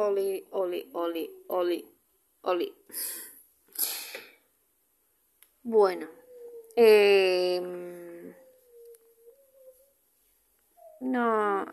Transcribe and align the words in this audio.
Oli, 0.00 0.46
Oli, 0.52 0.88
Oli, 0.94 1.30
Oli, 1.48 1.84
Oli. 2.44 2.74
Bueno. 5.62 6.08
Eh, 6.74 7.60
no. 11.00 11.66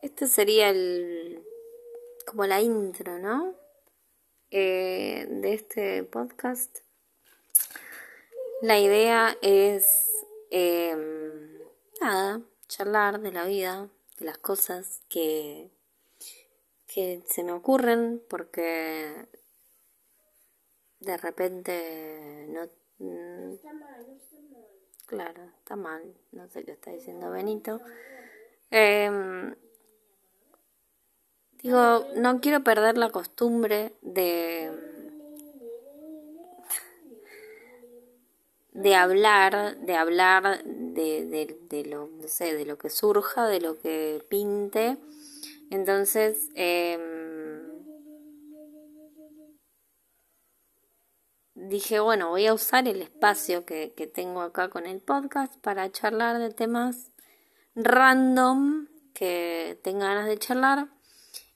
Esto 0.00 0.26
sería 0.26 0.70
el. 0.70 1.44
como 2.24 2.46
la 2.46 2.62
intro, 2.62 3.18
¿no? 3.18 3.54
Eh, 4.50 5.26
de 5.28 5.52
este 5.52 6.04
podcast. 6.04 6.78
La 8.62 8.78
idea 8.78 9.36
es. 9.42 9.84
Eh, 10.50 10.96
nada, 12.00 12.40
charlar 12.76 13.20
de 13.20 13.30
la 13.30 13.44
vida, 13.44 13.88
de 14.18 14.24
las 14.24 14.38
cosas 14.38 15.02
que, 15.08 15.70
que 16.86 17.22
se 17.28 17.44
me 17.44 17.52
ocurren, 17.52 18.20
porque 18.28 19.28
de 20.98 21.16
repente 21.16 22.46
no. 22.48 22.62
Está 22.64 23.54
está 23.54 23.72
mal. 23.72 24.20
Claro, 25.06 25.44
está 25.58 25.76
mal, 25.76 26.02
no 26.32 26.48
sé 26.48 26.64
qué 26.64 26.72
está 26.72 26.90
diciendo 26.90 27.30
Benito. 27.30 27.80
Eh, 28.72 29.54
digo, 31.62 32.06
no 32.16 32.40
quiero 32.40 32.64
perder 32.64 32.98
la 32.98 33.10
costumbre 33.10 33.92
de 34.00 34.94
de 38.72 38.96
hablar, 38.96 39.76
de 39.78 39.94
hablar 39.94 40.64
de, 40.94 41.56
de, 41.68 41.84
lo, 41.84 42.08
no 42.08 42.28
sé, 42.28 42.54
de 42.54 42.64
lo 42.64 42.78
que 42.78 42.90
surja, 42.90 43.46
de 43.46 43.60
lo 43.60 43.78
que 43.78 44.24
pinte. 44.28 44.96
Entonces, 45.70 46.48
eh, 46.54 46.98
dije, 51.54 52.00
bueno, 52.00 52.30
voy 52.30 52.46
a 52.46 52.54
usar 52.54 52.86
el 52.88 53.02
espacio 53.02 53.64
que, 53.64 53.92
tengo 54.14 54.42
acá 54.42 54.68
con 54.68 54.86
el 54.86 55.00
podcast 55.00 55.54
para 55.60 55.90
charlar 55.90 56.38
de 56.38 56.50
temas 56.50 57.10
random 57.74 58.88
que 59.12 59.78
tenga 59.82 60.06
ganas 60.06 60.26
de 60.26 60.38
charlar. 60.38 60.88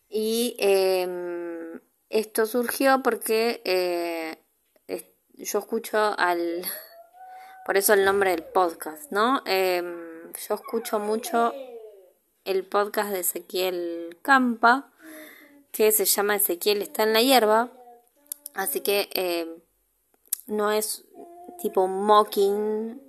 Y 0.08 0.56
eh, 0.58 1.80
esto 2.08 2.46
surgió 2.46 3.02
porque 3.02 3.60
eh, 3.64 4.42
yo 5.34 5.60
escucho 5.60 5.98
al 6.18 6.64
por 7.68 7.76
eso 7.76 7.92
el 7.92 8.06
nombre 8.06 8.30
del 8.30 8.44
podcast, 8.44 9.12
¿no? 9.12 9.42
Em, 9.44 10.32
yo 10.48 10.54
escucho 10.54 10.98
mucho 10.98 11.52
el 12.46 12.64
podcast 12.64 13.10
de 13.10 13.20
Ezequiel 13.20 14.16
Campa, 14.22 14.90
que 15.70 15.92
se 15.92 16.06
llama 16.06 16.36
Ezequiel 16.36 16.80
está 16.80 17.02
en 17.02 17.12
la 17.12 17.20
hierba, 17.20 17.68
así 18.54 18.80
que 18.80 19.10
em, 19.12 19.48
no 20.46 20.72
es 20.72 21.04
tipo 21.60 21.88
mocking 21.88 23.02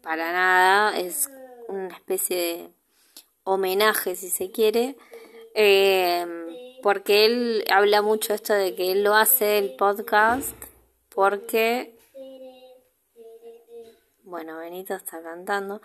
para 0.00 0.32
nada, 0.32 0.98
es 0.98 1.28
una 1.68 1.94
especie 1.94 2.36
de 2.38 2.70
homenaje 3.44 4.16
si 4.16 4.30
se 4.30 4.50
quiere, 4.50 4.96
em, 5.52 6.30
porque 6.82 7.26
él 7.26 7.64
habla 7.70 8.00
mucho 8.00 8.32
esto 8.32 8.54
de 8.54 8.74
que 8.74 8.92
él 8.92 9.02
lo 9.04 9.14
hace 9.14 9.58
el 9.58 9.76
podcast 9.76 10.56
porque 11.10 11.95
bueno, 14.26 14.58
Benito 14.58 14.94
está 14.94 15.22
cantando, 15.22 15.80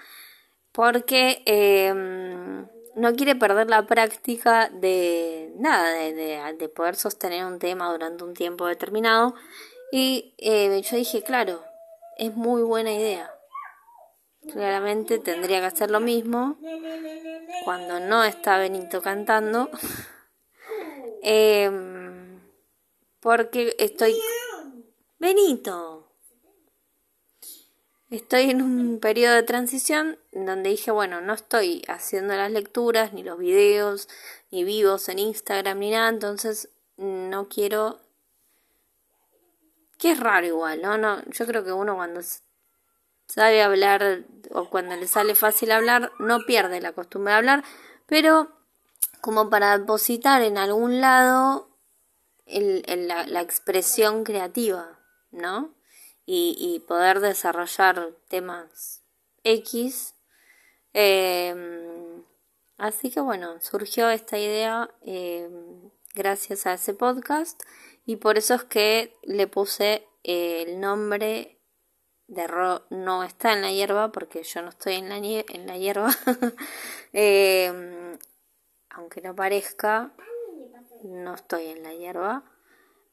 porque 0.72 1.44
em, 1.45 2.67
no 2.95 3.15
quiere 3.15 3.36
perder 3.36 3.70
la 3.70 3.86
práctica 3.86 4.70
de 4.70 5.54
nada, 5.58 5.93
de, 5.93 6.70
poder 6.70 6.95
sostener 6.95 7.45
un 7.45 7.60
tema 7.60 7.92
durante 7.92 8.23
un 8.23 8.33
tiempo 8.33 8.65
determinado. 8.65 9.36
Y 9.92 10.33
eh, 10.39 10.82
yo 10.82 10.98
dije, 10.98 11.21
claro, 11.21 11.64
es 12.17 12.36
muy 12.36 12.64
buena 12.64 12.92
idea. 12.92 13.32
Claramente 14.52 15.20
tendría 15.20 15.60
que 15.60 15.67
hacer 15.67 15.92
lo 15.92 15.99
mismo 15.99 16.58
cuando 17.64 17.99
no 17.99 18.23
está 18.23 18.58
Benito 18.58 19.02
cantando. 19.02 19.70
Em, 21.23 22.42
porque 23.20 23.76
estoy... 23.77 24.20
Benito. 25.20 26.01
Estoy 28.11 28.49
en 28.49 28.61
un 28.61 28.99
periodo 28.99 29.36
de 29.36 29.44
transición 29.44 30.20
donde 30.33 30.72
dije, 30.72 30.92
bueno, 30.92 31.22
no 31.22 31.33
estoy 31.33 31.82
haciendo 31.88 32.36
las 32.36 32.52
lecturas, 32.52 33.14
ni 33.14 33.23
los 33.23 33.38
videos, 33.38 34.10
ni 34.52 34.66
vivos 34.66 35.08
en 35.08 35.17
Instagram, 35.17 35.80
ni 35.80 35.92
nada, 35.92 36.10
entonces 36.10 36.67
no 36.98 37.48
quiero... 37.48 38.02
Que 39.98 40.11
es 40.11 40.20
raro 40.20 40.45
igual, 40.45 40.82
¿no? 40.82 40.98
no 40.98 41.23
yo 41.27 41.45
creo 41.45 41.64
que 41.64 41.71
uno 41.71 41.95
cuando 41.95 42.20
sabe 43.27 43.64
hablar 43.64 44.26
o 44.52 44.70
cuando 44.70 44.98
le 44.98 45.08
sale 45.08 45.33
fácil 45.33 45.71
hablar, 45.71 46.11
no 46.20 46.39
pierde 46.45 46.82
la 46.82 46.92
costumbre 46.92 47.32
de 47.32 47.38
hablar, 47.38 47.64
pero 48.08 48.52
como 49.21 49.50
para 49.50 49.77
depositar 49.77 50.42
en 50.42 50.58
algún 50.58 51.00
lado 51.00 51.70
el, 52.45 52.83
la, 53.08 53.26
la 53.26 53.39
expresión 53.39 54.26
creativa, 54.26 55.00
¿no? 55.32 55.73
Y, 56.26 56.83
poder 56.87 57.20
desarrollar 57.20 58.11
temas 58.27 59.04
X. 59.43 60.15
Em, 60.93 62.23
así 62.77 63.11
que 63.11 63.20
bueno, 63.21 63.59
surgió 63.61 64.09
esta 64.09 64.37
idea 64.37 64.89
em, 65.02 65.89
gracias 66.15 66.65
a 66.65 66.73
ese 66.73 66.93
podcast 66.93 67.61
y 68.05 68.17
por 68.17 68.37
eso 68.37 68.55
es 68.55 68.64
que 68.64 69.15
le 69.23 69.48
puse 69.48 70.08
el 70.23 70.80
nombre 70.80 71.59
de 72.27 72.48
Ro 72.48 72.86
no 72.89 73.23
está 73.23 73.53
en 73.53 73.61
la 73.61 73.71
hierba 73.71 74.11
porque 74.11 74.43
yo 74.43 74.61
no 74.61 74.70
estoy 74.70 74.95
en 74.95 75.09
la, 75.09 75.17
en 75.17 75.67
la 75.67 75.77
hierba 75.77 76.11
em, 77.14 78.17
aunque 78.89 79.21
no 79.21 79.36
parezca 79.36 80.14
no 81.03 81.36
estoy 81.36 81.67
en 81.67 81.83
la 81.83 81.93
hierba 81.93 82.43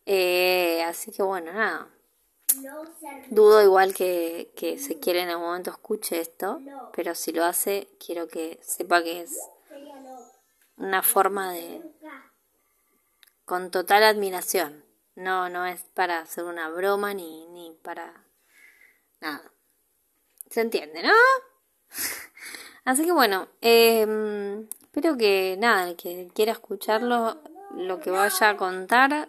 eh, 0.07 0.83
así 0.85 1.11
que 1.11 1.23
bueno 1.23 1.53
nada 1.53 1.89
Dudo 3.31 3.63
igual 3.63 3.95
que, 3.95 4.53
que 4.57 4.79
se 4.79 4.99
quiere 4.99 5.23
en 5.23 5.29
algún 5.29 5.47
momento 5.47 5.71
escuche 5.71 6.21
esto, 6.21 6.61
pero 6.95 7.15
si 7.15 7.33
lo 7.33 7.45
hace, 7.45 7.89
quiero 8.05 8.27
que 8.29 8.59
sepa 8.63 9.03
que 9.03 9.23
es 9.23 9.39
una 10.77 11.03
forma 11.03 11.53
de... 11.53 11.83
con 13.45 13.71
total 13.71 14.05
admiración. 14.05 14.85
No, 15.15 15.49
no 15.49 15.67
es 15.67 15.83
para 15.95 16.21
hacer 16.21 16.45
una 16.45 16.71
broma 16.71 17.13
ni, 17.13 17.47
ni 17.49 17.73
para 17.83 18.25
nada. 19.21 19.53
¿Se 20.49 20.61
entiende, 20.61 21.03
no? 21.03 21.13
Así 22.85 23.05
que 23.05 23.13
bueno, 23.13 23.49
eh, 23.61 24.67
espero 24.81 25.17
que 25.17 25.57
nada, 25.59 25.89
el 25.89 25.97
que 25.97 26.31
quiera 26.35 26.53
escucharlo, 26.53 27.37
lo 27.75 28.01
que 28.01 28.11
vaya 28.11 28.51
a 28.51 28.57
contar, 28.57 29.29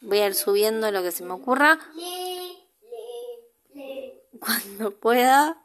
voy 0.00 0.18
a 0.18 0.26
ir 0.26 0.34
subiendo 0.34 0.90
lo 0.90 1.02
que 1.02 1.12
se 1.12 1.24
me 1.24 1.32
ocurra 1.32 1.78
cuando 4.40 4.98
pueda. 4.98 5.64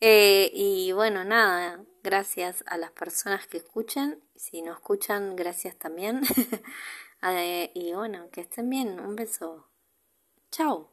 Eh, 0.00 0.50
y 0.54 0.92
bueno, 0.92 1.24
nada, 1.24 1.84
gracias 2.02 2.64
a 2.66 2.78
las 2.78 2.90
personas 2.92 3.46
que 3.46 3.58
escuchen. 3.58 4.22
Si 4.34 4.62
no 4.62 4.72
escuchan, 4.72 5.36
gracias 5.36 5.76
también. 5.76 6.22
Eh, 7.22 7.70
y 7.74 7.92
bueno, 7.92 8.30
que 8.30 8.40
estén 8.40 8.70
bien. 8.70 8.98
Un 8.98 9.14
beso. 9.14 9.68
Chao. 10.50 10.90